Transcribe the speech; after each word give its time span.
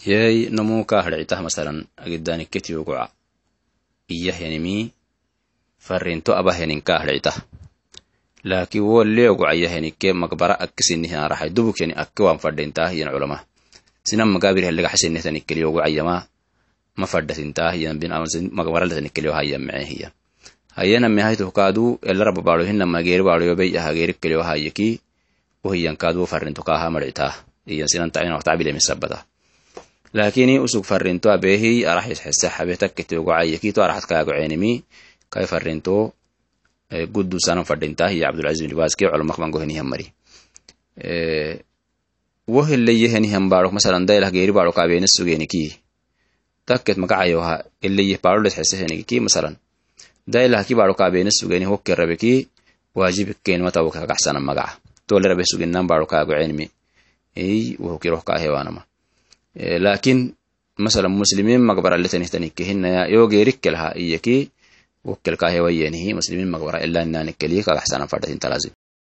yey 0.00 0.48
nomu 0.48 0.84
kahadhicitah 0.88 1.40
masalan 1.44 1.84
agiddaanikketiyuguca 2.00 3.12
iyahyanimi 4.08 4.88
farrinto 5.76 6.32
abahyanin 6.32 6.80
kahadhicitah 6.80 7.36
laakin 8.44 8.82
wolleoguca 8.82 9.52
yahyanikke 9.52 10.12
magbara 10.16 10.56
akkisinihinarahay 10.56 11.52
dubukyani 11.52 11.92
akke 11.92 12.24
wan 12.24 12.40
fadhintah 12.40 12.88
yan 12.96 13.12
culama. 13.12 13.44
Sinan 14.00 14.32
magabirhalegaxasinehtanikkeliogucayama 14.32 16.16
ma 16.96 17.06
fadhatintah 17.06 17.76
yan 17.76 18.00
bin 18.00 18.16
magbaraletanikkelio 18.52 19.32
hayyan 19.36 19.60
mece 19.60 19.84
hiya. 19.84 20.08
Hayyaname 20.80 21.22
haytohkaadu 21.22 22.00
elara 22.00 22.32
babaalo 22.32 22.64
hinama 22.64 23.02
geeri 23.04 23.22
baaloyobey 23.22 23.76
aha 23.76 23.92
geerikkelio 23.92 24.42
hayyaki 24.42 25.00
wohiyankaadu 25.60 26.24
farrinto 26.24 26.64
kaha 26.64 26.88
madhicitah 26.88 27.44
iyan 27.68 27.88
sinan 27.88 28.08
lakini 30.12 30.58
usug 30.58 30.84
farrinto 30.84 31.30
abehi 31.30 31.86
araxis 31.86 32.20
xese 32.20 32.48
habe 32.48 32.76
takketiogocayyakito 32.76 33.82
araxat 33.82 34.08
kaagocenimi 34.10 34.82
kai 35.30 35.46
farrinto 35.46 36.12
guddu 36.90 37.38
sanan 37.38 37.64
fadhintah 37.64 38.10
iyo 38.10 38.26
cabdulaziz 38.26 38.66
bin 38.66 38.76
baski 38.76 39.06
culamak 39.06 39.38
bangohenihan 39.38 39.86
mari 39.86 40.10
woheleyehenihan 42.50 43.46
baarok 43.46 43.72
masalan 43.78 44.06
dailah 44.06 44.30
geeri 44.34 44.52
baaro 44.52 44.74
kaabenes 44.74 45.14
sugeniki 45.14 45.78
takket 46.66 46.98
magacayoha 46.98 47.62
eleyeh 47.82 48.18
baaloles 48.18 48.58
xeseheniki 48.58 49.22
masalan 49.22 49.54
dailah 50.26 50.66
ki 50.66 50.74
baaro 50.74 50.94
kaabenes 50.98 51.38
sugeni 51.38 51.64
hokke 51.70 51.94
rabeki 51.94 52.50
waajibkenimatawo 52.98 53.90
kagaxsanan 53.94 54.42
magaca 54.42 54.82
tole 55.06 55.30
suginan 55.46 55.86
إيه، 59.56 59.78
لكن 59.78 60.32
مثلا 60.78 61.08
مسلمين 61.08 61.60
مقبرة 61.60 61.94
اللي 61.94 62.08
تنهتنك 62.08 62.62
هنا 62.62 63.06
يوغي 63.06 63.42
ركلها 63.42 63.82
لها 63.82 63.96
إيكي 63.96 64.50
وكل 65.04 65.34
كاهي 65.34 65.60
وينه 65.60 66.14
مسلمين 66.16 66.50
مقبرة 66.50 66.76
إلا 66.76 67.02
أنك 67.02 67.44
ليك 67.44 67.68
أحسن 67.68 68.06
فردتين 68.06 68.38
تلازم. 68.38 68.70